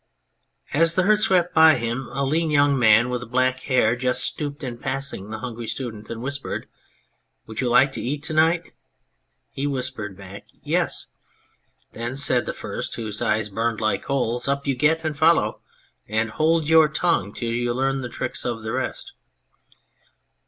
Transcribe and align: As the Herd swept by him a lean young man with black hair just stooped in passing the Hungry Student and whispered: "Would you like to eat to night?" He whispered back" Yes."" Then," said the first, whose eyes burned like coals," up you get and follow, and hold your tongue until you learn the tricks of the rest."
As 0.73 0.95
the 0.95 1.03
Herd 1.03 1.19
swept 1.19 1.53
by 1.53 1.75
him 1.75 2.09
a 2.11 2.23
lean 2.25 2.49
young 2.49 2.75
man 2.79 3.11
with 3.11 3.29
black 3.29 3.59
hair 3.59 3.95
just 3.95 4.21
stooped 4.23 4.63
in 4.63 4.79
passing 4.79 5.29
the 5.29 5.37
Hungry 5.37 5.67
Student 5.67 6.09
and 6.09 6.23
whispered: 6.23 6.67
"Would 7.45 7.61
you 7.61 7.69
like 7.69 7.91
to 7.91 8.01
eat 8.01 8.23
to 8.23 8.33
night?" 8.33 8.71
He 9.51 9.67
whispered 9.67 10.17
back" 10.17 10.45
Yes."" 10.63 11.05
Then," 11.93 12.17
said 12.17 12.47
the 12.47 12.53
first, 12.55 12.95
whose 12.95 13.21
eyes 13.21 13.49
burned 13.49 13.79
like 13.79 14.01
coals," 14.01 14.47
up 14.47 14.65
you 14.65 14.73
get 14.73 15.05
and 15.05 15.15
follow, 15.15 15.61
and 16.07 16.31
hold 16.31 16.67
your 16.67 16.87
tongue 16.87 17.25
until 17.25 17.51
you 17.51 17.71
learn 17.71 18.01
the 18.01 18.09
tricks 18.09 18.43
of 18.43 18.63
the 18.63 18.71
rest." 18.73 19.13